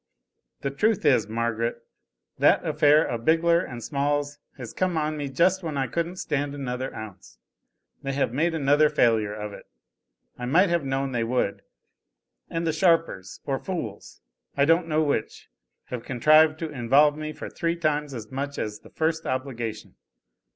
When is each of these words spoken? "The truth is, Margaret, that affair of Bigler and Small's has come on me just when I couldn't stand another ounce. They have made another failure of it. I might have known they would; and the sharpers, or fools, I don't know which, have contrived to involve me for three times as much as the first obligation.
"The 0.61 0.71
truth 0.71 1.05
is, 1.05 1.27
Margaret, 1.27 1.85
that 2.39 2.65
affair 2.65 3.05
of 3.05 3.23
Bigler 3.23 3.59
and 3.59 3.83
Small's 3.83 4.39
has 4.57 4.73
come 4.73 4.97
on 4.97 5.15
me 5.15 5.29
just 5.29 5.61
when 5.61 5.77
I 5.77 5.85
couldn't 5.85 6.15
stand 6.15 6.55
another 6.55 6.91
ounce. 6.95 7.37
They 8.01 8.13
have 8.13 8.33
made 8.33 8.55
another 8.55 8.89
failure 8.89 9.35
of 9.35 9.53
it. 9.53 9.67
I 10.39 10.47
might 10.47 10.69
have 10.69 10.83
known 10.83 11.11
they 11.11 11.23
would; 11.23 11.61
and 12.49 12.65
the 12.65 12.73
sharpers, 12.73 13.41
or 13.45 13.59
fools, 13.59 14.21
I 14.57 14.65
don't 14.65 14.87
know 14.87 15.03
which, 15.03 15.49
have 15.91 16.01
contrived 16.03 16.57
to 16.61 16.71
involve 16.71 17.15
me 17.15 17.31
for 17.31 17.47
three 17.47 17.75
times 17.75 18.15
as 18.15 18.31
much 18.31 18.57
as 18.57 18.79
the 18.79 18.89
first 18.89 19.27
obligation. 19.27 19.93